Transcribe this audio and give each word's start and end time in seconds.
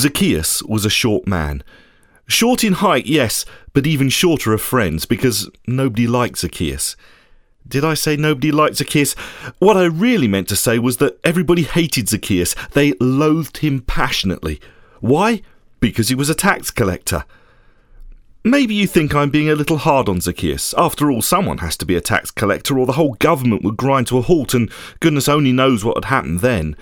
Zacchaeus 0.00 0.62
was 0.62 0.84
a 0.84 0.90
short 0.90 1.26
man. 1.26 1.62
Short 2.26 2.64
in 2.64 2.74
height, 2.74 3.06
yes, 3.06 3.44
but 3.72 3.86
even 3.86 4.08
shorter 4.08 4.52
of 4.52 4.60
friends 4.60 5.04
because 5.04 5.50
nobody 5.66 6.06
liked 6.06 6.38
Zacchaeus. 6.38 6.96
Did 7.66 7.84
I 7.84 7.94
say 7.94 8.16
nobody 8.16 8.50
liked 8.50 8.76
Zacchaeus? 8.76 9.14
What 9.58 9.76
I 9.76 9.84
really 9.84 10.26
meant 10.26 10.48
to 10.48 10.56
say 10.56 10.78
was 10.78 10.96
that 10.96 11.18
everybody 11.22 11.62
hated 11.62 12.08
Zacchaeus. 12.08 12.54
They 12.72 12.94
loathed 13.00 13.58
him 13.58 13.82
passionately. 13.82 14.60
Why? 15.00 15.42
Because 15.80 16.08
he 16.08 16.14
was 16.14 16.30
a 16.30 16.34
tax 16.34 16.70
collector. 16.70 17.24
Maybe 18.42 18.74
you 18.74 18.86
think 18.86 19.14
I'm 19.14 19.28
being 19.28 19.50
a 19.50 19.54
little 19.54 19.76
hard 19.76 20.08
on 20.08 20.22
Zacchaeus. 20.22 20.72
After 20.78 21.10
all, 21.10 21.20
someone 21.20 21.58
has 21.58 21.76
to 21.76 21.84
be 21.84 21.94
a 21.94 22.00
tax 22.00 22.30
collector, 22.30 22.78
or 22.78 22.86
the 22.86 22.92
whole 22.92 23.14
government 23.14 23.62
would 23.62 23.76
grind 23.76 24.06
to 24.06 24.18
a 24.18 24.22
halt, 24.22 24.54
and 24.54 24.70
goodness 25.00 25.28
only 25.28 25.52
knows 25.52 25.84
what 25.84 25.94
would 25.94 26.06
happen 26.06 26.38
then. 26.38 26.74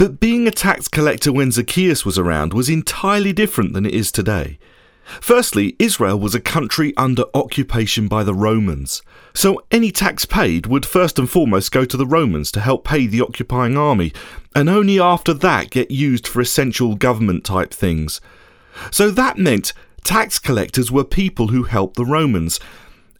But 0.00 0.18
being 0.18 0.48
a 0.48 0.50
tax 0.50 0.88
collector 0.88 1.30
when 1.30 1.52
Zacchaeus 1.52 2.06
was 2.06 2.16
around 2.16 2.54
was 2.54 2.70
entirely 2.70 3.34
different 3.34 3.74
than 3.74 3.84
it 3.84 3.92
is 3.92 4.10
today. 4.10 4.58
Firstly, 5.20 5.76
Israel 5.78 6.18
was 6.18 6.34
a 6.34 6.40
country 6.40 6.94
under 6.96 7.24
occupation 7.34 8.08
by 8.08 8.24
the 8.24 8.32
Romans, 8.32 9.02
so 9.34 9.62
any 9.70 9.92
tax 9.92 10.24
paid 10.24 10.64
would 10.64 10.86
first 10.86 11.18
and 11.18 11.28
foremost 11.28 11.70
go 11.70 11.84
to 11.84 11.98
the 11.98 12.06
Romans 12.06 12.50
to 12.52 12.60
help 12.60 12.82
pay 12.82 13.06
the 13.06 13.20
occupying 13.20 13.76
army, 13.76 14.14
and 14.54 14.70
only 14.70 14.98
after 14.98 15.34
that 15.34 15.68
get 15.68 15.90
used 15.90 16.26
for 16.26 16.40
essential 16.40 16.94
government 16.94 17.44
type 17.44 17.74
things. 17.74 18.22
So 18.90 19.10
that 19.10 19.36
meant 19.36 19.74
tax 20.02 20.38
collectors 20.38 20.90
were 20.90 21.04
people 21.04 21.48
who 21.48 21.64
helped 21.64 21.96
the 21.96 22.06
Romans, 22.06 22.58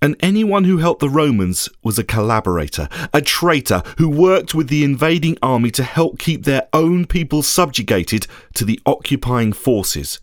and 0.03 0.17
anyone 0.21 0.65
who 0.65 0.79
helped 0.79 1.01
the 1.01 1.11
Romans 1.11 1.69
was 1.83 1.99
a 1.99 2.05
collaborator, 2.05 2.89
a 3.13 3.21
traitor 3.21 3.83
who 3.99 4.09
worked 4.09 4.55
with 4.55 4.69
the 4.69 4.83
invading 4.83 5.37
army 5.43 5.71
to 5.73 5.83
help 5.83 6.19
keep 6.19 6.45
their 6.45 6.69
own 6.73 7.07
people 7.07 7.43
subjugated 7.43 8.27
to 8.55 8.65
the 8.65 8.81
occupying 8.87 9.53
forces. 9.53 10.19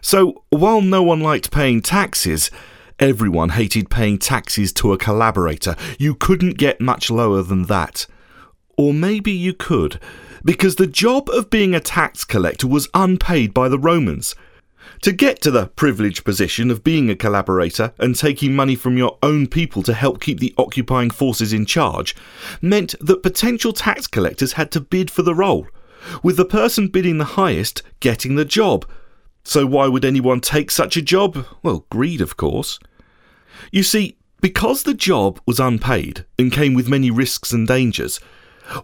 So, 0.00 0.44
while 0.50 0.80
no 0.80 1.02
one 1.02 1.20
liked 1.20 1.50
paying 1.50 1.82
taxes, 1.82 2.50
everyone 3.00 3.50
hated 3.50 3.90
paying 3.90 4.18
taxes 4.18 4.72
to 4.74 4.92
a 4.92 4.98
collaborator. 4.98 5.74
You 5.98 6.14
couldn't 6.14 6.56
get 6.56 6.80
much 6.80 7.10
lower 7.10 7.42
than 7.42 7.64
that. 7.64 8.06
Or 8.78 8.94
maybe 8.94 9.32
you 9.32 9.52
could, 9.52 10.00
because 10.44 10.76
the 10.76 10.86
job 10.86 11.28
of 11.30 11.50
being 11.50 11.74
a 11.74 11.80
tax 11.80 12.24
collector 12.24 12.68
was 12.68 12.88
unpaid 12.94 13.52
by 13.52 13.68
the 13.68 13.78
Romans. 13.78 14.34
To 15.02 15.12
get 15.12 15.40
to 15.42 15.50
the 15.50 15.66
privileged 15.66 16.24
position 16.24 16.70
of 16.70 16.82
being 16.82 17.10
a 17.10 17.16
collaborator 17.16 17.92
and 17.98 18.16
taking 18.16 18.56
money 18.56 18.74
from 18.74 18.96
your 18.96 19.18
own 19.22 19.46
people 19.46 19.82
to 19.82 19.94
help 19.94 20.20
keep 20.20 20.40
the 20.40 20.54
occupying 20.58 21.10
forces 21.10 21.52
in 21.52 21.66
charge 21.66 22.16
meant 22.60 22.94
that 23.00 23.22
potential 23.22 23.72
tax 23.72 24.06
collectors 24.06 24.54
had 24.54 24.70
to 24.72 24.80
bid 24.80 25.10
for 25.10 25.22
the 25.22 25.34
role, 25.34 25.66
with 26.22 26.36
the 26.36 26.44
person 26.44 26.88
bidding 26.88 27.18
the 27.18 27.24
highest 27.24 27.82
getting 28.00 28.36
the 28.36 28.44
job. 28.44 28.88
So, 29.44 29.64
why 29.66 29.86
would 29.86 30.04
anyone 30.04 30.40
take 30.40 30.70
such 30.70 30.96
a 30.96 31.02
job? 31.02 31.46
Well, 31.62 31.86
greed, 31.90 32.20
of 32.20 32.36
course. 32.36 32.78
You 33.70 33.82
see, 33.82 34.16
because 34.40 34.82
the 34.82 34.94
job 34.94 35.40
was 35.46 35.60
unpaid 35.60 36.24
and 36.38 36.52
came 36.52 36.74
with 36.74 36.88
many 36.88 37.10
risks 37.10 37.52
and 37.52 37.66
dangers, 37.66 38.20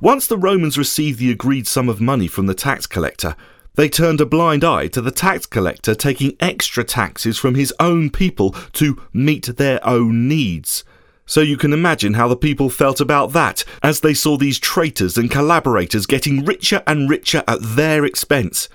once 0.01 0.27
the 0.27 0.39
Romans 0.39 0.79
received 0.79 1.19
the 1.19 1.31
agreed 1.31 1.67
sum 1.67 1.89
of 1.89 2.01
money 2.01 2.27
from 2.27 2.47
the 2.47 2.55
tax 2.55 2.87
collector, 2.87 3.37
they 3.75 3.89
turned 3.89 4.21
a 4.21 4.27
blind 4.27 4.65
eye 4.65 4.89
to 4.89 5.01
the 5.01 5.11
tax 5.11 5.47
collector 5.47 5.95
taking 5.95 6.37
extra 6.41 6.85
taxes 6.85 7.39
from 7.39 7.55
his 7.55 7.73
own 7.81 8.11
people 8.11 8.51
to 8.73 9.01
meet 9.13 9.57
their 9.57 9.85
own 9.87 10.29
needs. 10.29 10.85
So 11.25 11.41
you 11.41 11.57
can 11.57 11.73
imagine 11.73 12.15
how 12.15 12.29
the 12.29 12.37
people 12.37 12.69
felt 12.69 13.01
about 13.01 13.33
that 13.33 13.65
as 13.83 14.01
they 14.01 14.13
saw 14.13 14.37
these 14.37 14.59
traitors 14.59 15.17
and 15.17 15.31
collaborators 15.31 16.05
getting 16.05 16.45
richer 16.45 16.83
and 16.87 17.09
richer 17.09 17.43
at 17.49 17.61
their 17.63 18.05
expense. 18.05 18.69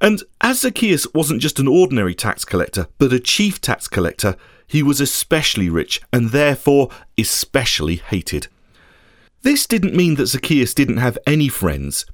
And 0.00 0.22
as 0.40 0.60
Zacchaeus 0.60 1.06
wasn't 1.14 1.40
just 1.42 1.58
an 1.58 1.68
ordinary 1.68 2.14
tax 2.14 2.44
collector, 2.44 2.88
but 2.98 3.12
a 3.12 3.20
chief 3.20 3.60
tax 3.60 3.88
collector, 3.88 4.36
he 4.66 4.82
was 4.82 5.00
especially 5.00 5.68
rich 5.68 6.00
and 6.12 6.30
therefore 6.30 6.90
especially 7.16 7.96
hated. 7.96 8.48
This 9.42 9.66
didn't 9.66 9.94
mean 9.94 10.16
that 10.16 10.26
Zacchaeus 10.26 10.74
didn't 10.74 10.96
have 10.96 11.18
any 11.26 11.48
friends. 11.48 12.06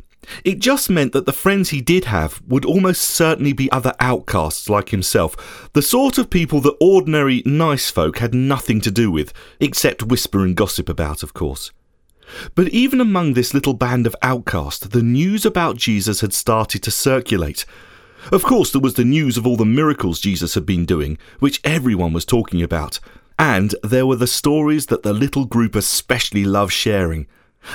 It 0.45 0.59
just 0.59 0.91
meant 0.91 1.13
that 1.13 1.27
the 1.27 1.33
friends 1.33 1.71
he 1.71 1.81
did 1.81 2.05
have 2.05 2.41
would 2.47 2.65
almost 2.65 3.03
certainly 3.03 3.53
be 3.53 3.73
other 3.73 3.95
outcasts 4.01 4.69
like 4.69 4.91
himself, 4.91 5.71
the 5.73 5.83
sort 5.83 6.19
of 6.19 6.31
people 6.31 6.61
that 6.61 6.77
ordinary 6.81 7.43
nice 7.47 7.91
folk 7.91 8.19
had 8.19 8.35
nothing 8.35 8.81
to 8.83 8.91
do 8.91 9.11
with, 9.11 9.33
except 9.61 10.03
whisper 10.03 10.45
and 10.45 10.57
gossip 10.57 10.89
about, 10.89 11.23
of 11.23 11.35
course. 11.35 11.73
But 12.55 12.69
even 12.69 13.01
among 13.01 13.33
this 13.33 13.55
little 13.55 13.75
band 13.75 14.07
of 14.07 14.17
outcasts, 14.23 14.87
the 14.87 15.03
news 15.03 15.45
about 15.45 15.77
Jesus 15.77 16.21
had 16.21 16.33
started 16.33 16.83
to 16.85 16.91
circulate. 16.91 17.65
Of 18.31 18.43
course, 18.43 18.71
there 18.71 18.81
was 18.81 18.95
the 18.95 19.05
news 19.05 19.37
of 19.37 19.47
all 19.47 19.57
the 19.57 19.65
miracles 19.65 20.21
Jesus 20.21 20.55
had 20.55 20.67
been 20.67 20.85
doing, 20.85 21.19
which 21.39 21.61
everyone 21.65 22.13
was 22.13 22.25
talking 22.25 22.63
about. 22.63 23.01
And 23.39 23.75
there 23.83 24.07
were 24.07 24.17
the 24.17 24.27
stories 24.27 24.87
that 24.87 25.03
the 25.03 25.15
little 25.15 25.47
group 25.47 25.75
especially 25.75 26.45
loved 26.45 26.73
sharing 26.73 27.27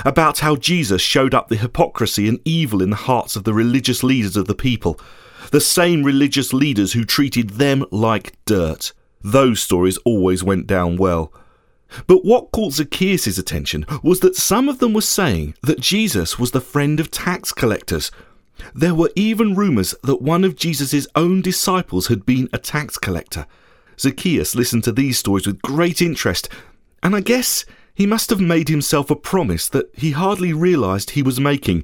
about 0.04 0.40
how 0.40 0.56
Jesus 0.56 1.02
showed 1.02 1.34
up 1.34 1.48
the 1.48 1.56
hypocrisy 1.56 2.28
and 2.28 2.40
evil 2.44 2.82
in 2.82 2.90
the 2.90 2.96
hearts 2.96 3.36
of 3.36 3.44
the 3.44 3.54
religious 3.54 4.02
leaders 4.02 4.36
of 4.36 4.46
the 4.46 4.54
people, 4.54 5.00
the 5.50 5.60
same 5.60 6.02
religious 6.02 6.52
leaders 6.52 6.92
who 6.92 7.04
treated 7.04 7.50
them 7.50 7.84
like 7.90 8.36
dirt. 8.44 8.92
Those 9.22 9.60
stories 9.62 9.96
always 9.98 10.42
went 10.42 10.66
down 10.66 10.96
well. 10.96 11.32
But 12.06 12.24
what 12.24 12.50
caught 12.50 12.74
Zacchaeus' 12.74 13.38
attention 13.38 13.86
was 14.02 14.20
that 14.20 14.36
some 14.36 14.68
of 14.68 14.78
them 14.80 14.92
were 14.92 15.00
saying 15.00 15.54
that 15.62 15.80
Jesus 15.80 16.38
was 16.38 16.50
the 16.50 16.60
friend 16.60 16.98
of 16.98 17.10
tax 17.10 17.52
collectors. 17.52 18.10
There 18.74 18.94
were 18.94 19.10
even 19.14 19.54
rumours 19.54 19.94
that 20.02 20.22
one 20.22 20.42
of 20.44 20.56
Jesus' 20.56 21.06
own 21.14 21.42
disciples 21.42 22.08
had 22.08 22.26
been 22.26 22.48
a 22.52 22.58
tax 22.58 22.98
collector. 22.98 23.46
Zacchaeus 23.98 24.54
listened 24.54 24.84
to 24.84 24.92
these 24.92 25.18
stories 25.18 25.46
with 25.46 25.62
great 25.62 26.02
interest, 26.02 26.48
and 27.02 27.14
I 27.14 27.20
guess 27.20 27.64
he 27.96 28.06
must 28.06 28.28
have 28.28 28.40
made 28.40 28.68
himself 28.68 29.10
a 29.10 29.16
promise 29.16 29.70
that 29.70 29.90
he 29.94 30.10
hardly 30.10 30.52
realized 30.52 31.10
he 31.10 31.22
was 31.22 31.40
making, 31.40 31.82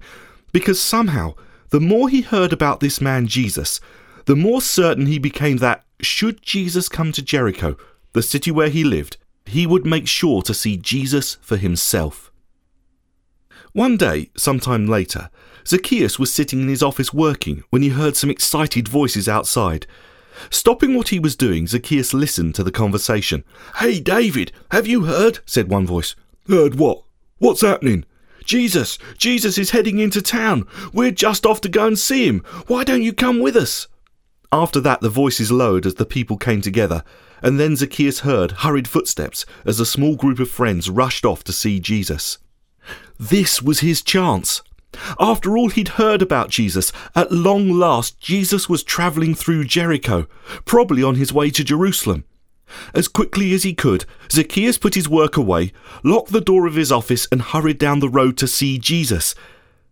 because 0.52 0.80
somehow, 0.80 1.34
the 1.70 1.80
more 1.80 2.10
he 2.10 2.20
heard 2.20 2.52
about 2.52 2.80
this 2.80 3.00
man 3.00 3.26
Jesus, 3.26 3.80
the 4.26 4.36
more 4.36 4.60
certain 4.60 5.06
he 5.06 5.18
became 5.18 5.56
that, 5.56 5.82
should 6.02 6.42
Jesus 6.42 6.90
come 6.90 7.12
to 7.12 7.22
Jericho, 7.22 7.78
the 8.12 8.22
city 8.22 8.50
where 8.50 8.68
he 8.68 8.84
lived, 8.84 9.16
he 9.46 9.66
would 9.66 9.86
make 9.86 10.06
sure 10.06 10.42
to 10.42 10.52
see 10.52 10.76
Jesus 10.76 11.36
for 11.40 11.56
himself. 11.56 12.30
One 13.72 13.96
day, 13.96 14.30
some 14.36 14.60
time 14.60 14.86
later, 14.86 15.30
Zacchaeus 15.66 16.18
was 16.18 16.30
sitting 16.30 16.60
in 16.60 16.68
his 16.68 16.82
office 16.82 17.14
working 17.14 17.64
when 17.70 17.80
he 17.80 17.88
heard 17.88 18.16
some 18.16 18.28
excited 18.28 18.86
voices 18.86 19.30
outside. 19.30 19.86
Stopping 20.50 20.94
what 20.94 21.08
he 21.08 21.18
was 21.18 21.36
doing, 21.36 21.66
Zacchaeus 21.66 22.14
listened 22.14 22.54
to 22.54 22.64
the 22.64 22.70
conversation. 22.70 23.44
Hey, 23.76 24.00
David, 24.00 24.52
have 24.70 24.86
you 24.86 25.04
heard? 25.04 25.40
said 25.46 25.68
one 25.68 25.86
voice. 25.86 26.14
Heard 26.48 26.76
what? 26.76 27.02
What's 27.38 27.62
happening? 27.62 28.04
Jesus, 28.44 28.98
Jesus 29.18 29.58
is 29.58 29.70
heading 29.70 29.98
into 29.98 30.20
town. 30.20 30.66
We're 30.92 31.12
just 31.12 31.46
off 31.46 31.60
to 31.62 31.68
go 31.68 31.86
and 31.86 31.98
see 31.98 32.26
him. 32.26 32.40
Why 32.66 32.84
don't 32.84 33.02
you 33.02 33.12
come 33.12 33.40
with 33.40 33.56
us? 33.56 33.88
After 34.52 34.80
that, 34.80 35.00
the 35.00 35.08
voices 35.08 35.50
lowered 35.50 35.86
as 35.86 35.94
the 35.94 36.04
people 36.04 36.36
came 36.36 36.60
together, 36.60 37.04
and 37.40 37.58
then 37.58 37.76
Zacchaeus 37.76 38.20
heard 38.20 38.52
hurried 38.52 38.86
footsteps 38.86 39.46
as 39.64 39.80
a 39.80 39.86
small 39.86 40.14
group 40.16 40.38
of 40.38 40.50
friends 40.50 40.90
rushed 40.90 41.24
off 41.24 41.42
to 41.44 41.52
see 41.52 41.80
Jesus. 41.80 42.38
This 43.18 43.62
was 43.62 43.80
his 43.80 44.02
chance. 44.02 44.62
After 45.18 45.56
all 45.56 45.70
he'd 45.70 45.88
heard 45.88 46.22
about 46.22 46.50
Jesus, 46.50 46.92
at 47.14 47.32
long 47.32 47.70
last 47.70 48.20
Jesus 48.20 48.68
was 48.68 48.82
travelling 48.82 49.34
through 49.34 49.64
Jericho, 49.64 50.26
probably 50.64 51.02
on 51.02 51.14
his 51.14 51.32
way 51.32 51.50
to 51.50 51.64
Jerusalem. 51.64 52.24
As 52.94 53.08
quickly 53.08 53.52
as 53.52 53.62
he 53.62 53.74
could, 53.74 54.04
Zacchaeus 54.30 54.78
put 54.78 54.94
his 54.94 55.08
work 55.08 55.36
away, 55.36 55.72
locked 56.02 56.32
the 56.32 56.40
door 56.40 56.66
of 56.66 56.74
his 56.74 56.92
office, 56.92 57.26
and 57.30 57.42
hurried 57.42 57.78
down 57.78 58.00
the 58.00 58.08
road 58.08 58.36
to 58.38 58.46
see 58.46 58.78
Jesus. 58.78 59.34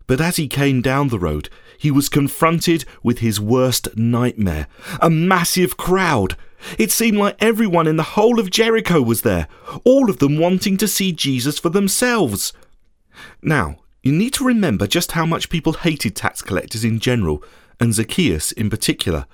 But 0.06 0.20
as 0.20 0.36
he 0.36 0.48
came 0.48 0.82
down 0.82 1.08
the 1.08 1.18
road, 1.18 1.48
he 1.78 1.90
was 1.90 2.08
confronted 2.08 2.84
with 3.02 3.20
his 3.20 3.40
worst 3.40 3.88
nightmare 3.96 4.66
a 5.00 5.08
massive 5.08 5.76
crowd. 5.76 6.36
It 6.78 6.90
seemed 6.90 7.16
like 7.16 7.36
everyone 7.38 7.86
in 7.86 7.96
the 7.96 8.02
whole 8.02 8.38
of 8.38 8.50
Jericho 8.50 9.00
was 9.00 9.22
there, 9.22 9.48
all 9.84 10.10
of 10.10 10.18
them 10.18 10.38
wanting 10.38 10.76
to 10.78 10.88
see 10.88 11.12
Jesus 11.12 11.58
for 11.58 11.70
themselves. 11.70 12.52
Now, 13.42 13.78
you 14.02 14.12
need 14.12 14.32
to 14.34 14.44
remember 14.44 14.86
just 14.86 15.12
how 15.12 15.26
much 15.26 15.50
people 15.50 15.74
hated 15.74 16.16
tax 16.16 16.40
collectors 16.42 16.84
in 16.84 16.98
general, 17.00 17.42
and 17.78 17.94
Zacchaeus 17.94 18.52
in 18.52 18.70
particular. 18.70 19.26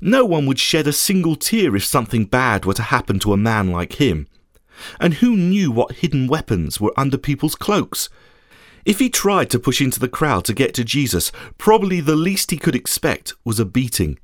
No 0.00 0.24
one 0.24 0.46
would 0.46 0.58
shed 0.58 0.86
a 0.86 0.92
single 0.92 1.36
tear 1.36 1.74
if 1.76 1.84
something 1.84 2.24
bad 2.24 2.64
were 2.64 2.74
to 2.74 2.82
happen 2.82 3.18
to 3.20 3.32
a 3.32 3.38
man 3.38 3.70
like 3.70 3.94
him. 3.94 4.26
And 4.98 5.14
who 5.14 5.36
knew 5.36 5.70
what 5.70 5.96
hidden 5.96 6.26
weapons 6.26 6.80
were 6.80 6.94
under 6.96 7.18
people's 7.18 7.54
cloaks? 7.54 8.08
If 8.84 8.98
he 8.98 9.10
tried 9.10 9.50
to 9.50 9.58
push 9.58 9.80
into 9.80 10.00
the 10.00 10.08
crowd 10.08 10.44
to 10.46 10.54
get 10.54 10.72
to 10.74 10.84
Jesus, 10.84 11.32
probably 11.58 12.00
the 12.00 12.16
least 12.16 12.50
he 12.50 12.56
could 12.56 12.74
expect 12.74 13.34
was 13.44 13.60
a 13.60 13.66
beating. 13.66 14.18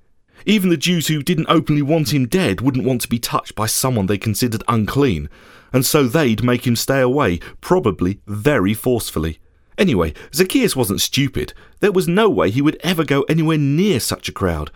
Even 0.47 0.71
the 0.71 0.77
Jews 0.77 1.09
who 1.09 1.23
didn't 1.23 1.51
openly 1.51 1.83
want 1.83 2.15
him 2.15 2.27
dead 2.27 2.61
wouldn't 2.61 2.85
want 2.87 3.03
to 3.03 3.09
be 3.09 3.19
touched 3.19 3.55
by 3.55 3.67
someone 3.67 4.07
they 4.07 4.17
considered 4.17 4.63
unclean, 4.69 5.29
and 5.73 5.85
so 5.85 6.05
they'd 6.05 6.45
make 6.45 6.67
him 6.67 6.77
stay 6.77 7.01
away, 7.01 7.39
probably 7.61 8.21
very 8.27 8.73
forcefully. 8.73 9.39
Anyway, 9.79 10.15
Zacchaeus 10.35 10.75
wasn't 10.75 11.01
stupid. 11.01 11.53
There 11.81 11.93
was 11.93 12.09
no 12.09 12.31
way 12.31 12.51
he 12.51 12.63
would 12.63 12.79
ever 12.81 13.05
go 13.05 13.23
anywhere 13.23 13.59
near 13.59 14.01
such 14.01 14.29
a 14.29 14.33
crowd. 14.33 14.71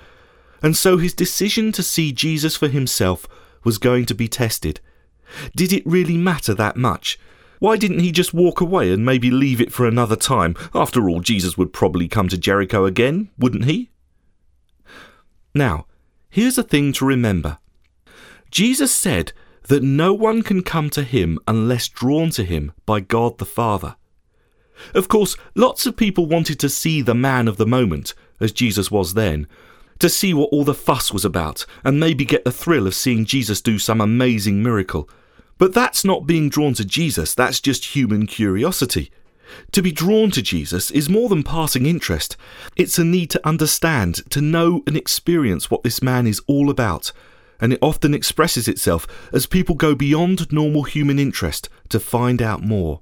And 0.62 0.76
so 0.76 0.98
his 0.98 1.14
decision 1.14 1.72
to 1.72 1.82
see 1.82 2.12
Jesus 2.12 2.56
for 2.56 2.68
himself 2.68 3.26
was 3.64 3.78
going 3.78 4.06
to 4.06 4.14
be 4.14 4.28
tested. 4.28 4.80
Did 5.56 5.72
it 5.72 5.86
really 5.86 6.16
matter 6.16 6.54
that 6.54 6.76
much? 6.76 7.18
Why 7.60 7.76
didn't 7.76 8.00
he 8.00 8.10
just 8.10 8.34
walk 8.34 8.60
away 8.60 8.92
and 8.92 9.04
maybe 9.04 9.30
leave 9.30 9.60
it 9.60 9.72
for 9.72 9.86
another 9.86 10.16
time? 10.16 10.56
After 10.74 11.08
all, 11.08 11.20
Jesus 11.20 11.58
would 11.58 11.72
probably 11.72 12.08
come 12.08 12.28
to 12.28 12.38
Jericho 12.38 12.84
again, 12.84 13.30
wouldn't 13.38 13.66
he? 13.66 13.90
Now, 15.54 15.86
here's 16.30 16.58
a 16.58 16.62
thing 16.62 16.92
to 16.94 17.04
remember 17.04 17.58
Jesus 18.50 18.92
said 18.92 19.32
that 19.68 19.82
no 19.82 20.12
one 20.12 20.42
can 20.42 20.62
come 20.62 20.90
to 20.90 21.02
him 21.02 21.38
unless 21.46 21.88
drawn 21.88 22.30
to 22.30 22.44
him 22.44 22.72
by 22.86 23.00
God 23.00 23.38
the 23.38 23.44
Father. 23.44 23.96
Of 24.94 25.08
course, 25.08 25.36
lots 25.54 25.86
of 25.86 25.96
people 25.96 26.26
wanted 26.26 26.58
to 26.60 26.68
see 26.68 27.02
the 27.02 27.14
man 27.14 27.48
of 27.48 27.56
the 27.56 27.66
moment, 27.66 28.14
as 28.40 28.52
Jesus 28.52 28.90
was 28.90 29.14
then, 29.14 29.46
to 29.98 30.08
see 30.08 30.32
what 30.32 30.48
all 30.50 30.64
the 30.64 30.74
fuss 30.74 31.12
was 31.12 31.24
about, 31.24 31.66
and 31.84 32.00
maybe 32.00 32.24
get 32.24 32.44
the 32.44 32.52
thrill 32.52 32.86
of 32.86 32.94
seeing 32.94 33.24
Jesus 33.24 33.60
do 33.60 33.78
some 33.78 34.00
amazing 34.00 34.62
miracle. 34.62 35.08
But 35.58 35.74
that's 35.74 36.04
not 36.04 36.26
being 36.26 36.48
drawn 36.48 36.74
to 36.74 36.84
Jesus, 36.84 37.34
that's 37.34 37.60
just 37.60 37.94
human 37.94 38.26
curiosity. 38.26 39.10
To 39.72 39.82
be 39.82 39.92
drawn 39.92 40.30
to 40.30 40.42
Jesus 40.42 40.90
is 40.90 41.08
more 41.08 41.28
than 41.28 41.42
passing 41.42 41.84
interest. 41.84 42.36
It's 42.76 42.98
a 42.98 43.04
need 43.04 43.30
to 43.30 43.46
understand, 43.46 44.30
to 44.30 44.40
know 44.40 44.82
and 44.86 44.96
experience 44.96 45.70
what 45.70 45.82
this 45.82 46.02
man 46.02 46.26
is 46.26 46.40
all 46.46 46.70
about. 46.70 47.12
And 47.60 47.72
it 47.72 47.78
often 47.82 48.14
expresses 48.14 48.68
itself 48.68 49.06
as 49.32 49.46
people 49.46 49.74
go 49.74 49.94
beyond 49.94 50.50
normal 50.50 50.84
human 50.84 51.18
interest 51.18 51.68
to 51.90 52.00
find 52.00 52.40
out 52.40 52.62
more. 52.62 53.00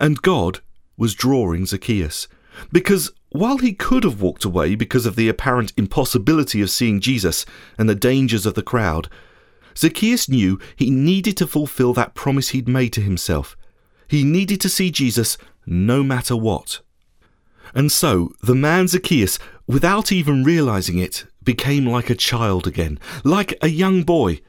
And 0.00 0.22
God 0.22 0.60
was 0.96 1.14
drawing 1.14 1.66
Zacchaeus. 1.66 2.28
Because 2.72 3.12
while 3.30 3.58
he 3.58 3.72
could 3.72 4.04
have 4.04 4.20
walked 4.20 4.44
away 4.44 4.74
because 4.74 5.06
of 5.06 5.16
the 5.16 5.28
apparent 5.28 5.72
impossibility 5.76 6.62
of 6.62 6.70
seeing 6.70 7.00
Jesus 7.00 7.44
and 7.78 7.88
the 7.88 7.94
dangers 7.94 8.46
of 8.46 8.54
the 8.54 8.62
crowd, 8.62 9.08
Zacchaeus 9.76 10.28
knew 10.28 10.58
he 10.74 10.90
needed 10.90 11.36
to 11.36 11.46
fulfill 11.46 11.92
that 11.94 12.14
promise 12.14 12.50
he'd 12.50 12.68
made 12.68 12.92
to 12.94 13.02
himself. 13.02 13.56
He 14.08 14.24
needed 14.24 14.60
to 14.62 14.68
see 14.68 14.90
Jesus 14.90 15.36
no 15.66 16.02
matter 16.02 16.36
what. 16.36 16.80
And 17.74 17.92
so 17.92 18.32
the 18.42 18.54
man 18.54 18.88
Zacchaeus, 18.88 19.38
without 19.66 20.12
even 20.12 20.44
realizing 20.44 20.98
it, 20.98 21.26
became 21.42 21.84
like 21.86 22.08
a 22.08 22.14
child 22.14 22.66
again, 22.66 22.98
like 23.24 23.54
a 23.60 23.68
young 23.68 24.02
boy. 24.02 24.40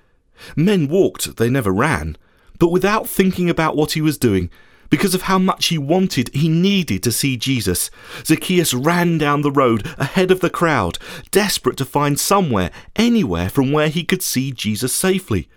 Men 0.56 0.88
walked, 0.88 1.38
they 1.38 1.50
never 1.50 1.72
ran, 1.72 2.16
but 2.60 2.72
without 2.72 3.08
thinking 3.08 3.50
about 3.50 3.76
what 3.76 3.94
he 3.94 4.02
was 4.02 4.18
doing, 4.18 4.50
because 4.90 5.14
of 5.14 5.24
how 5.24 5.38
much 5.38 5.68
he 5.68 5.78
wanted, 5.78 6.34
he 6.34 6.50
needed 6.50 7.04
to 7.04 7.12
see 7.12 7.38
Jesus. 7.38 7.90
Zacchaeus 8.26 8.74
ran 8.74 9.18
down 9.18 9.42
the 9.42 9.52
road 9.52 9.86
ahead 9.98 10.32
of 10.32 10.40
the 10.40 10.50
crowd, 10.50 10.98
desperate 11.32 11.78
to 11.78 11.86
find 11.86 12.20
somewhere, 12.20 12.72
anywhere 12.96 13.50
from 13.50 13.72
where 13.72 13.90
he 13.90 14.04
could 14.04 14.22
see 14.22 14.52
Jesus 14.52 14.94
safely. 14.94 15.50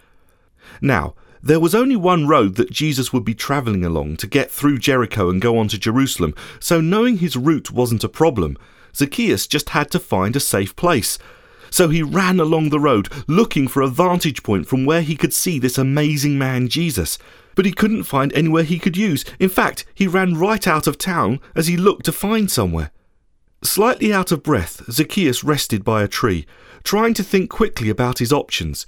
Now, 0.81 1.15
there 1.43 1.61
was 1.61 1.75
only 1.75 1.97
one 1.97 2.27
road 2.27 2.57
that 2.57 2.71
Jesus 2.71 3.13
would 3.13 3.25
be 3.25 3.35
travelling 3.35 3.85
along 3.85 4.19
to 4.19 4.27
get 4.27 4.51
through 4.51 4.79
Jericho 4.79 5.31
and 5.31 5.41
go 5.41 5.57
on 5.59 5.69
to 5.69 5.79
Jerusalem, 5.79 6.35
so 6.59 6.81
knowing 6.81 7.19
his 7.19 7.37
route 7.37 7.71
wasn't 7.71 8.05
a 8.05 8.09
problem. 8.09 8.59
Zacchaeus 8.95 9.47
just 9.47 9.71
had 9.71 9.91
to 9.93 9.99
find 9.99 10.37
a 10.37 10.41
safe 10.41 10.77
place. 10.77 11.19
So 11.71 11.89
he 11.89 12.03
ran 12.03 12.41
along 12.41 12.71
the 12.71 12.81
road, 12.81 13.09
looking 13.29 13.69
for 13.69 13.81
a 13.81 13.89
vantage 13.89 14.43
point 14.43 14.67
from 14.67 14.85
where 14.85 15.03
he 15.03 15.17
could 15.17 15.33
see 15.33 15.59
this 15.59 15.79
amazing 15.79 16.37
man 16.37 16.69
Jesus 16.69 17.17
but 17.61 17.67
he 17.67 17.73
couldn't 17.73 18.05
find 18.05 18.33
anywhere 18.33 18.63
he 18.63 18.79
could 18.79 18.97
use. 18.97 19.23
In 19.39 19.51
fact, 19.51 19.85
he 19.95 20.07
ran 20.07 20.33
right 20.33 20.67
out 20.67 20.87
of 20.87 20.97
town 20.97 21.41
as 21.55 21.67
he 21.67 21.77
looked 21.77 22.07
to 22.07 22.11
find 22.11 22.51
somewhere. 22.51 22.91
Slightly 23.63 24.15
out 24.15 24.33
of 24.33 24.43
breath, 24.43 24.83
Zacchaeus 24.91 25.45
rested 25.45 25.85
by 25.85 26.03
a 26.03 26.09
tree, 26.09 26.47
trying 26.85 27.13
to 27.13 27.23
think 27.23 27.51
quickly 27.51 27.91
about 27.91 28.19
his 28.19 28.33
options. 28.33 28.87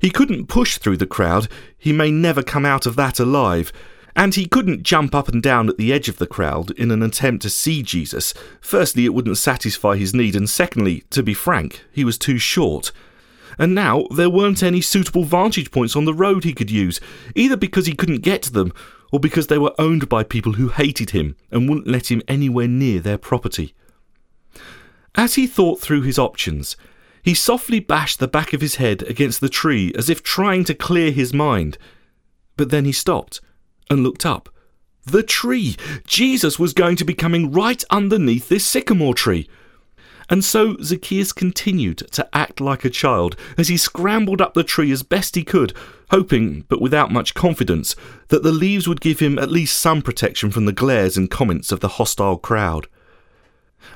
He 0.00 0.10
couldn't 0.10 0.48
push 0.48 0.76
through 0.76 0.96
the 0.96 1.06
crowd, 1.06 1.46
he 1.78 1.92
may 1.92 2.10
never 2.10 2.42
come 2.42 2.66
out 2.66 2.84
of 2.84 2.96
that 2.96 3.20
alive, 3.20 3.72
and 4.16 4.34
he 4.34 4.46
couldn't 4.46 4.82
jump 4.82 5.14
up 5.14 5.28
and 5.28 5.40
down 5.40 5.68
at 5.68 5.78
the 5.78 5.92
edge 5.92 6.08
of 6.08 6.18
the 6.18 6.26
crowd 6.26 6.72
in 6.72 6.90
an 6.90 7.04
attempt 7.04 7.42
to 7.42 7.48
see 7.48 7.80
Jesus. 7.80 8.34
Firstly, 8.60 9.04
it 9.04 9.14
wouldn't 9.14 9.38
satisfy 9.38 9.96
his 9.96 10.12
need, 10.12 10.34
and 10.34 10.50
secondly, 10.50 11.04
to 11.10 11.22
be 11.22 11.32
frank, 11.32 11.84
he 11.92 12.02
was 12.02 12.18
too 12.18 12.38
short 12.38 12.90
and 13.60 13.74
now 13.74 14.06
there 14.10 14.30
weren't 14.30 14.62
any 14.62 14.80
suitable 14.80 15.22
vantage 15.22 15.70
points 15.70 15.94
on 15.94 16.06
the 16.06 16.14
road 16.14 16.44
he 16.44 16.54
could 16.54 16.70
use, 16.70 16.98
either 17.36 17.58
because 17.58 17.84
he 17.84 17.94
couldn't 17.94 18.22
get 18.22 18.40
to 18.42 18.50
them 18.50 18.72
or 19.12 19.20
because 19.20 19.48
they 19.48 19.58
were 19.58 19.74
owned 19.78 20.08
by 20.08 20.22
people 20.22 20.54
who 20.54 20.68
hated 20.68 21.10
him 21.10 21.36
and 21.50 21.68
wouldn't 21.68 21.86
let 21.86 22.10
him 22.10 22.22
anywhere 22.26 22.66
near 22.66 23.00
their 23.00 23.18
property. 23.18 23.74
As 25.14 25.34
he 25.34 25.46
thought 25.46 25.78
through 25.78 26.02
his 26.02 26.18
options, 26.18 26.74
he 27.22 27.34
softly 27.34 27.80
bashed 27.80 28.18
the 28.18 28.26
back 28.26 28.54
of 28.54 28.62
his 28.62 28.76
head 28.76 29.02
against 29.02 29.42
the 29.42 29.50
tree 29.50 29.92
as 29.94 30.08
if 30.08 30.22
trying 30.22 30.64
to 30.64 30.74
clear 30.74 31.10
his 31.10 31.34
mind. 31.34 31.76
But 32.56 32.70
then 32.70 32.86
he 32.86 32.92
stopped 32.92 33.42
and 33.90 34.02
looked 34.02 34.24
up. 34.24 34.48
The 35.04 35.22
tree! 35.22 35.76
Jesus 36.06 36.58
was 36.58 36.72
going 36.72 36.96
to 36.96 37.04
be 37.04 37.12
coming 37.12 37.52
right 37.52 37.84
underneath 37.90 38.48
this 38.48 38.64
sycamore 38.64 39.14
tree. 39.14 39.50
And 40.30 40.44
so 40.44 40.76
Zacchaeus 40.80 41.32
continued 41.32 41.98
to 42.12 42.28
act 42.32 42.60
like 42.60 42.84
a 42.84 42.90
child 42.90 43.34
as 43.58 43.66
he 43.66 43.76
scrambled 43.76 44.40
up 44.40 44.54
the 44.54 44.62
tree 44.62 44.92
as 44.92 45.02
best 45.02 45.34
he 45.34 45.42
could, 45.42 45.74
hoping, 46.12 46.64
but 46.68 46.80
without 46.80 47.10
much 47.10 47.34
confidence, 47.34 47.96
that 48.28 48.44
the 48.44 48.52
leaves 48.52 48.86
would 48.86 49.00
give 49.00 49.18
him 49.18 49.40
at 49.40 49.50
least 49.50 49.78
some 49.78 50.00
protection 50.00 50.52
from 50.52 50.66
the 50.66 50.72
glares 50.72 51.16
and 51.16 51.32
comments 51.32 51.72
of 51.72 51.80
the 51.80 51.88
hostile 51.88 52.38
crowd. 52.38 52.86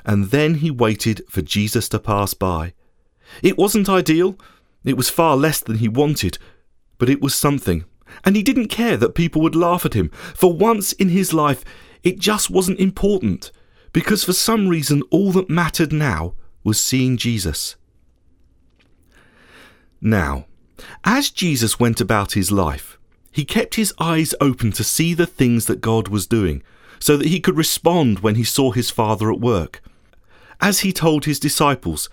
And 0.05 0.25
then 0.25 0.55
he 0.55 0.69
waited 0.69 1.23
for 1.29 1.41
Jesus 1.41 1.87
to 1.89 1.99
pass 1.99 2.33
by. 2.33 2.73
It 3.41 3.57
wasn't 3.57 3.87
ideal, 3.87 4.37
it 4.83 4.97
was 4.97 5.09
far 5.09 5.37
less 5.37 5.61
than 5.61 5.77
he 5.77 5.87
wanted, 5.87 6.37
but 6.97 7.09
it 7.09 7.21
was 7.21 7.33
something. 7.33 7.85
And 8.25 8.35
he 8.35 8.43
didn't 8.43 8.67
care 8.67 8.97
that 8.97 9.15
people 9.15 9.41
would 9.41 9.55
laugh 9.55 9.85
at 9.85 9.93
him. 9.93 10.09
For 10.09 10.51
once 10.51 10.91
in 10.93 11.09
his 11.09 11.33
life, 11.33 11.63
it 12.03 12.19
just 12.19 12.49
wasn't 12.49 12.79
important 12.79 13.51
because 13.95 14.25
for 14.25 14.33
some 14.33 14.67
reason 14.67 15.01
all 15.09 15.31
that 15.31 15.49
mattered 15.49 15.93
now 15.93 16.33
was 16.65 16.77
seeing 16.77 17.15
Jesus. 17.15 17.77
Now, 20.01 20.47
as 21.05 21.29
Jesus 21.29 21.79
went 21.79 22.01
about 22.01 22.33
his 22.33 22.51
life, 22.51 22.97
he 23.31 23.45
kept 23.45 23.75
his 23.75 23.93
eyes 23.97 24.35
open 24.41 24.73
to 24.73 24.83
see 24.83 25.13
the 25.13 25.25
things 25.25 25.67
that 25.67 25.79
God 25.79 26.09
was 26.09 26.27
doing, 26.27 26.61
so 26.99 27.15
that 27.15 27.29
he 27.29 27.39
could 27.39 27.55
respond 27.55 28.19
when 28.19 28.35
he 28.35 28.43
saw 28.43 28.71
his 28.71 28.89
Father 28.89 29.31
at 29.31 29.39
work. 29.39 29.81
As 30.59 30.81
he 30.81 30.91
told 30.91 31.23
his 31.23 31.39
disciples, 31.39 32.09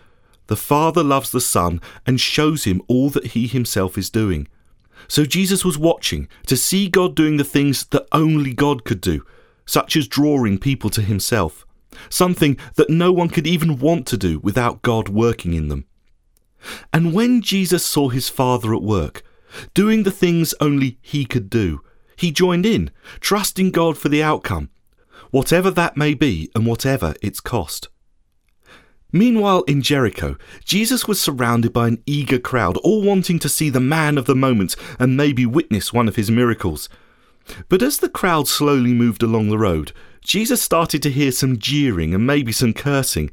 the 0.47 0.55
Father 0.55 1.03
loves 1.03 1.31
the 1.31 1.41
Son 1.41 1.81
and 2.07 2.21
shows 2.21 2.63
him 2.63 2.81
all 2.87 3.11
that 3.11 3.33
he 3.33 3.49
himself 3.49 3.99
is 3.99 4.09
doing. 4.09 4.47
So 5.09 5.25
Jesus 5.25 5.65
was 5.65 5.79
watching 5.79 6.29
to 6.47 6.57
see 6.57 6.89
God 6.89 7.17
doing 7.17 7.39
the 7.39 7.45
things 7.45 7.87
that 7.87 8.07
only 8.13 8.55
God 8.55 8.85
could 8.85 9.01
do, 9.01 9.27
such 9.67 9.97
as 9.97 10.07
drawing 10.07 10.59
people 10.59 10.89
to 10.91 11.03
himself 11.03 11.67
something 12.09 12.57
that 12.77 12.91
no 12.91 13.13
one 13.13 13.29
could 13.29 13.47
even 13.47 13.79
want 13.79 14.07
to 14.09 14.17
do 14.17 14.39
without 14.41 14.83
God 14.83 15.09
working 15.09 15.55
in 15.55 15.69
them. 15.69 15.87
And 16.93 17.13
when 17.13 17.43
Jesus 17.43 17.85
saw 17.85 18.09
his 18.09 18.29
Father 18.29 18.75
at 18.75 18.83
work, 18.83 19.23
doing 19.75 20.03
the 20.03 20.11
things 20.11 20.55
only 20.61 20.99
he 21.03 21.25
could 21.25 21.51
do, 21.51 21.83
he 22.17 22.31
joined 22.31 22.67
in, 22.67 22.91
trusting 23.21 23.71
God 23.71 23.99
for 23.99 24.09
the 24.09 24.23
outcome, 24.23 24.71
whatever 25.31 25.71
that 25.71 25.97
may 25.97 26.15
be 26.15 26.51
and 26.55 26.67
whatever 26.67 27.15
its 27.21 27.41
cost. 27.41 27.89
Meanwhile, 29.15 29.63
in 29.63 29.83
Jericho, 29.83 30.37
Jesus 30.65 31.07
was 31.07 31.21
surrounded 31.21 31.73
by 31.73 31.89
an 31.89 32.03
eager 32.07 32.39
crowd, 32.39 32.79
all 32.79 33.03
wanting 33.03 33.39
to 33.41 33.49
see 33.49 33.69
the 33.69 33.81
man 33.81 34.17
of 34.17 34.25
the 34.25 34.35
moment 34.35 34.75
and 34.99 35.17
maybe 35.17 35.45
witness 35.45 35.93
one 35.93 36.09
of 36.09 36.17
his 36.17 36.31
miracles. 36.31 36.89
But 37.69 37.83
as 37.83 37.99
the 37.99 38.09
crowd 38.09 38.49
slowly 38.49 38.95
moved 38.95 39.23
along 39.23 39.51
the 39.51 39.59
road, 39.59 39.93
Jesus 40.23 40.63
started 40.63 41.03
to 41.03 41.11
hear 41.11 41.33
some 41.33 41.59
jeering 41.59 42.15
and 42.15 42.27
maybe 42.27 42.53
some 42.53 42.73
cursing, 42.73 43.31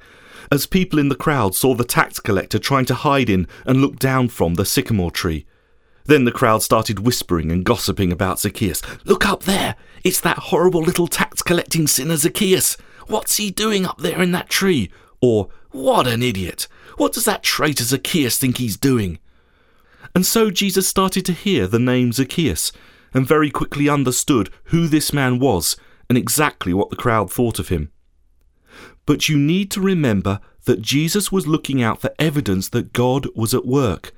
as 0.52 0.66
people 0.66 0.98
in 0.98 1.10
the 1.10 1.16
crowd 1.16 1.54
saw 1.54 1.76
the 1.76 1.84
tax 1.84 2.20
collector 2.20 2.58
trying 2.58 2.86
to 2.86 2.96
hide 2.96 3.30
in 3.30 3.48
and 3.66 3.80
look 3.80 4.00
down 4.00 4.28
from 4.28 4.56
the 4.56 4.66
sycamore 4.66 5.12
tree. 5.12 5.46
Then 6.06 6.26
the 6.26 6.32
crowd 6.32 6.64
started 6.64 7.00
whispering 7.00 7.52
and 7.52 7.64
gossiping 7.64 8.12
about 8.12 8.40
Zacchaeus. 8.40 8.82
Look 9.06 9.28
up 9.28 9.44
there! 9.44 9.76
It's 10.04 10.20
that 10.22 10.38
horrible 10.38 10.82
little 10.82 11.08
tax 11.08 11.44
collecting 11.44 11.86
sinner 11.86 12.18
Zacchaeus! 12.18 12.78
What's 13.06 13.38
he 13.38 13.52
doing 13.52 13.86
up 13.86 14.00
there 14.00 14.22
in 14.22 14.32
that 14.32 14.50
tree? 14.50 14.90
Or, 15.22 15.50
what 15.70 16.08
an 16.08 16.24
idiot! 16.24 16.68
What 16.98 17.14
does 17.14 17.26
that 17.26 17.44
traitor 17.44 17.84
Zacchaeus 17.84 18.40
think 18.40 18.58
he's 18.58 18.78
doing? 18.78 19.20
And 20.16 20.26
so 20.26 20.50
Jesus 20.50 20.88
started 20.88 21.26
to 21.28 21.34
hear 21.34 21.68
the 21.68 21.78
name 21.78 22.12
Zacchaeus, 22.12 22.72
and 23.14 23.28
very 23.28 23.52
quickly 23.52 23.88
understood 23.88 24.50
who 24.66 24.88
this 24.88 25.14
man 25.14 25.38
was 25.38 25.78
and 26.10 26.18
exactly 26.18 26.74
what 26.74 26.90
the 26.90 26.96
crowd 26.96 27.32
thought 27.32 27.60
of 27.60 27.70
him. 27.70 27.92
But 29.06 29.30
you 29.30 29.38
need 29.38 29.72
to 29.72 29.82
remember 29.82 30.40
that 30.66 30.82
Jesus 30.82 31.32
was 31.32 31.48
looking 31.48 31.82
out 31.82 32.02
for 32.02 32.14
evidence 32.20 32.70
that 32.70 32.94
God 32.94 33.28
was 33.36 33.54
at 33.54 33.66
work. 33.66 34.14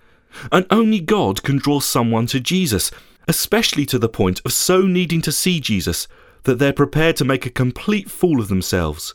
And 0.51 0.65
only 0.69 0.99
God 0.99 1.43
can 1.43 1.57
draw 1.57 1.79
someone 1.79 2.25
to 2.27 2.39
Jesus, 2.39 2.91
especially 3.27 3.85
to 3.87 3.99
the 3.99 4.09
point 4.09 4.41
of 4.45 4.53
so 4.53 4.81
needing 4.81 5.21
to 5.21 5.31
see 5.31 5.59
Jesus 5.59 6.07
that 6.43 6.57
they're 6.57 6.73
prepared 6.73 7.15
to 7.17 7.25
make 7.25 7.45
a 7.45 7.51
complete 7.51 8.09
fool 8.09 8.39
of 8.39 8.47
themselves. 8.47 9.13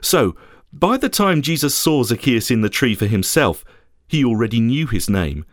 So, 0.00 0.36
by 0.72 0.96
the 0.96 1.08
time 1.08 1.42
Jesus 1.42 1.74
saw 1.74 2.04
Zacchaeus 2.04 2.50
in 2.50 2.60
the 2.60 2.68
tree 2.68 2.94
for 2.94 3.06
himself, 3.06 3.64
he 4.06 4.24
already 4.24 4.60
knew 4.60 4.86
his 4.86 5.10
name, 5.10 5.44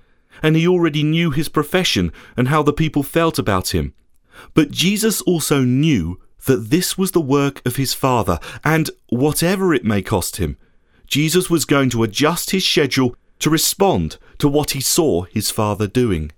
and 0.43 0.55
he 0.55 0.67
already 0.67 1.03
knew 1.03 1.31
his 1.31 1.49
profession 1.49 2.11
and 2.35 2.47
how 2.47 2.61
the 2.61 2.73
people 2.73 3.03
felt 3.03 3.39
about 3.39 3.73
him. 3.73 3.93
But 4.53 4.71
Jesus 4.71 5.21
also 5.21 5.61
knew 5.61 6.19
that 6.45 6.69
this 6.69 6.97
was 6.97 7.11
the 7.11 7.21
work 7.21 7.65
of 7.65 7.75
his 7.75 7.93
Father, 7.93 8.39
and 8.63 8.89
whatever 9.09 9.73
it 9.73 9.83
may 9.83 10.01
cost 10.01 10.37
him, 10.37 10.57
Jesus 11.07 11.49
was 11.49 11.65
going 11.65 11.89
to 11.91 12.03
adjust 12.03 12.51
his 12.51 12.67
schedule 12.67 13.15
to 13.39 13.49
respond 13.49 14.17
to 14.39 14.47
what 14.47 14.71
he 14.71 14.81
saw 14.81 15.23
his 15.23 15.49
Father 15.49 15.87
doing. 15.87 16.31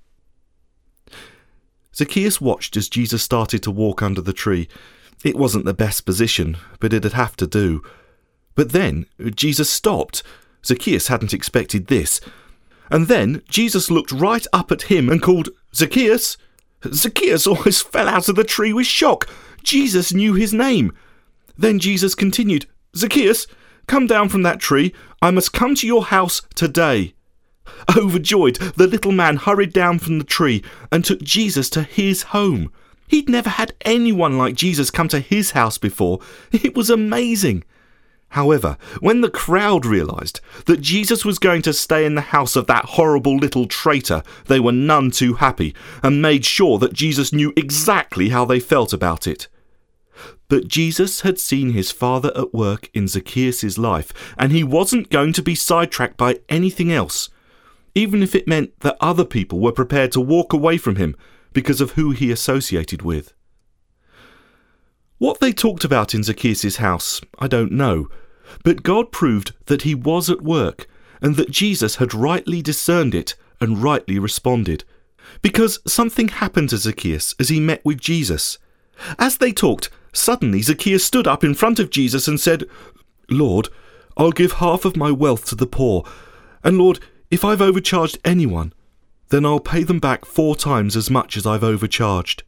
Zacchaeus 1.96 2.40
watched 2.40 2.78
as 2.78 2.88
Jesus 2.88 3.24
started 3.24 3.64
to 3.64 3.72
walk 3.72 4.02
under 4.02 4.22
the 4.22 4.34
tree. 4.34 4.70
It 5.24 5.36
wasn't 5.36 5.66
the 5.66 5.74
best 5.74 6.06
position, 6.06 6.58
but 6.80 6.94
it'd 6.94 7.14
have 7.14 7.36
to 7.38 7.48
do. 7.48 7.84
But 8.56 8.72
then 8.72 9.06
Jesus 9.36 9.70
stopped. 9.70 10.24
Zacchaeus 10.66 11.08
hadn't 11.08 11.34
expected 11.34 11.88
this. 11.88 12.22
And 12.92 13.08
then 13.08 13.42
Jesus 13.50 13.92
looked 13.92 14.12
right 14.12 14.46
up 14.54 14.72
at 14.72 14.84
him 14.84 15.10
and 15.10 15.22
called, 15.22 15.50
Zacchaeus! 15.76 16.38
Zacchaeus 16.86 17.46
almost 17.46 17.84
fell 17.92 18.08
out 18.08 18.30
of 18.30 18.36
the 18.36 18.44
tree 18.44 18.74
with 18.74 18.88
shock. 18.88 19.28
Jesus 19.64 20.14
knew 20.14 20.34
his 20.34 20.54
name. 20.54 20.94
Then 21.58 21.80
Jesus 21.80 22.16
continued, 22.16 22.66
Zacchaeus, 22.96 23.48
come 23.88 24.08
down 24.08 24.30
from 24.30 24.44
that 24.44 24.60
tree. 24.60 24.94
I 25.22 25.32
must 25.32 25.54
come 25.54 25.76
to 25.76 25.88
your 25.88 26.06
house 26.06 26.42
today. 26.56 27.14
Overjoyed, 27.98 28.56
the 28.56 28.88
little 28.88 29.12
man 29.12 29.38
hurried 29.38 29.74
down 29.74 30.00
from 30.00 30.18
the 30.18 30.24
tree 30.26 30.64
and 30.92 31.04
took 31.04 31.22
Jesus 31.22 31.70
to 31.72 31.84
his 31.84 32.24
home. 32.24 32.72
He'd 33.08 33.28
never 33.28 33.50
had 33.50 33.74
anyone 33.82 34.38
like 34.38 34.56
Jesus 34.56 34.92
come 34.92 35.08
to 35.10 35.20
his 35.20 35.52
house 35.52 35.78
before. 35.78 36.20
It 36.52 36.76
was 36.76 36.90
amazing. 36.90 37.64
However, 38.30 38.78
when 39.00 39.22
the 39.22 39.30
crowd 39.30 39.86
realized 39.86 40.40
that 40.66 40.82
Jesus 40.82 41.26
was 41.26 41.40
going 41.40 41.64
to 41.64 41.74
stay 41.74 42.06
in 42.06 42.16
the 42.16 42.22
house 42.22 42.56
of 42.56 42.68
that 42.68 42.86
horrible 42.86 43.36
little 43.38 43.66
traitor, 43.66 44.22
they 44.46 44.60
were 44.60 44.72
none 44.72 45.10
too 45.10 45.36
happy 45.36 45.76
and 46.04 46.22
made 46.22 46.46
sure 46.46 46.78
that 46.78 46.94
Jesus 46.94 47.34
knew 47.34 47.52
exactly 47.56 48.30
how 48.30 48.46
they 48.46 48.60
felt 48.60 48.94
about 48.94 49.26
it. 49.26 49.48
But 50.48 50.68
Jesus 50.68 51.22
had 51.22 51.40
seen 51.40 51.72
his 51.72 51.92
Father 51.92 52.32
at 52.36 52.54
work 52.54 52.90
in 52.94 53.08
Zacchaeus' 53.08 53.78
life, 53.78 54.12
and 54.38 54.52
he 54.52 54.64
wasn't 54.64 55.10
going 55.10 55.34
to 55.34 55.42
be 55.42 55.56
sidetracked 55.56 56.18
by 56.18 56.40
anything 56.50 56.92
else, 56.92 57.30
even 57.96 58.22
if 58.22 58.36
it 58.36 58.48
meant 58.48 58.80
that 58.82 58.98
other 59.00 59.26
people 59.26 59.60
were 59.60 59.72
prepared 59.72 60.12
to 60.14 60.22
walk 60.22 60.54
away 60.54 60.78
from 60.78 60.98
him 60.98 61.16
because 61.54 61.82
of 61.82 61.92
who 61.92 62.12
he 62.12 62.32
associated 62.32 63.02
with. 63.02 63.34
What 65.20 65.42
they 65.42 65.52
talked 65.52 65.84
about 65.84 66.16
in 66.16 66.24
Zacchaeus' 66.24 66.78
house, 66.78 67.20
I 67.38 67.48
don't 67.48 67.74
know, 67.74 68.10
but 68.64 68.84
God 68.84 69.12
proved 69.12 69.54
that 69.66 69.82
he 69.82 69.94
was 69.94 70.30
at 70.30 70.42
work 70.42 70.88
and 71.22 71.36
that 71.36 71.52
Jesus 71.52 71.98
had 71.98 72.14
rightly 72.14 72.62
discerned 72.62 73.14
it 73.14 73.36
and 73.60 73.84
rightly 73.84 74.18
responded. 74.18 74.86
Because 75.42 75.80
something 75.86 76.30
happened 76.30 76.70
to 76.70 76.78
Zacchaeus 76.78 77.36
as 77.38 77.50
he 77.50 77.60
met 77.60 77.84
with 77.84 78.00
Jesus. 78.00 78.58
As 79.18 79.38
they 79.38 79.52
talked, 79.52 79.90
suddenly 80.14 80.62
Zacchaeus 80.62 81.04
stood 81.04 81.28
up 81.28 81.44
in 81.44 81.54
front 81.54 81.80
of 81.80 81.90
Jesus 81.90 82.30
and 82.30 82.40
said, 82.40 82.64
Lord, 83.30 83.68
I'll 84.16 84.32
give 84.32 84.54
half 84.54 84.86
of 84.86 84.96
my 84.96 85.12
wealth 85.12 85.46
to 85.48 85.56
the 85.56 85.68
poor, 85.68 86.06
and 86.64 86.78
Lord, 86.78 87.00
if 87.30 87.44
I've 87.44 87.62
overcharged 87.62 88.20
anyone, 88.24 88.74
then 89.30 89.46
I'll 89.46 89.60
pay 89.60 89.84
them 89.84 90.00
back 90.00 90.24
four 90.24 90.56
times 90.56 90.96
as 90.96 91.10
much 91.10 91.36
as 91.36 91.46
I've 91.46 91.64
overcharged. 91.64 92.44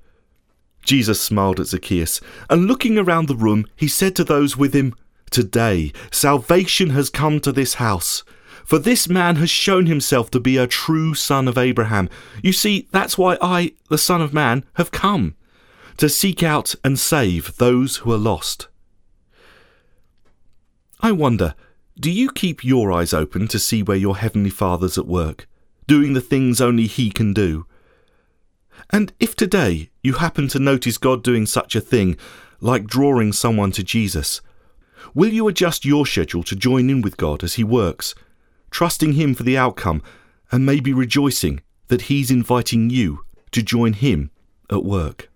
Jesus 0.84 1.22
smiled 1.22 1.60
at 1.60 1.68
Zacchaeus, 1.68 2.22
and 2.50 2.68
looking 2.68 2.98
around 2.98 3.28
the 3.28 3.36
room, 3.36 3.66
he 3.76 3.88
said 3.88 4.16
to 4.16 4.24
those 4.24 4.58
with 4.58 4.74
him, 4.74 4.96
Today 5.30 5.94
salvation 6.12 6.90
has 6.92 7.10
come 7.10 7.40
to 7.40 7.52
this 7.52 7.76
house. 7.76 8.24
For 8.66 8.80
this 8.80 9.10
man 9.10 9.38
has 9.38 9.50
shown 9.50 9.86
himself 9.86 10.32
to 10.32 10.40
be 10.40 10.58
a 10.58 10.68
true 10.68 11.14
son 11.14 11.48
of 11.48 11.58
Abraham. 11.58 12.10
You 12.44 12.54
see, 12.54 12.88
that's 12.92 13.18
why 13.18 13.38
I, 13.42 13.74
the 13.90 13.98
Son 13.98 14.22
of 14.22 14.34
Man, 14.34 14.64
have 14.76 14.92
come 14.92 15.36
to 15.98 16.10
seek 16.10 16.42
out 16.42 16.76
and 16.84 16.98
save 16.98 17.58
those 17.58 17.98
who 17.98 18.12
are 18.12 18.18
lost. 18.18 18.68
I 21.00 21.12
wonder, 21.12 21.56
do 22.00 22.10
you 22.12 22.32
keep 22.32 22.64
your 22.64 22.92
eyes 22.92 23.14
open 23.14 23.48
to 23.50 23.60
see 23.60 23.84
where 23.84 23.98
your 23.98 24.18
Heavenly 24.18 24.50
Father's 24.50 24.98
at 24.98 25.08
work, 25.08 25.48
doing 25.88 26.14
the 26.14 26.22
things 26.22 26.62
only 26.62 26.88
He 26.88 27.10
can 27.10 27.34
do? 27.34 27.66
And 28.90 29.14
if 29.20 29.36
today 29.36 29.90
you 30.04 30.14
happen 30.14 30.48
to 30.50 30.60
notice 30.60 30.98
God 30.98 31.24
doing 31.24 31.46
such 31.46 31.76
a 31.76 31.82
thing, 31.82 32.18
like 32.60 32.86
drawing 32.86 33.34
someone 33.34 33.72
to 33.74 33.84
Jesus, 33.84 34.42
will 35.14 35.32
you 35.32 35.48
adjust 35.48 35.86
your 35.86 36.06
schedule 36.06 36.44
to 36.44 36.56
join 36.56 36.90
in 36.90 37.02
with 37.02 37.18
God 37.18 37.44
as 37.44 37.56
He 37.56 37.64
works, 37.64 38.14
trusting 38.70 39.14
Him 39.14 39.34
for 39.34 39.44
the 39.44 39.58
outcome, 39.58 40.02
and 40.52 40.66
maybe 40.66 40.94
rejoicing 40.94 41.62
that 41.88 42.04
He's 42.04 42.32
inviting 42.32 42.90
you 42.90 43.26
to 43.52 43.62
join 43.64 43.94
Him 43.94 44.32
at 44.70 44.84
work? 44.84 45.31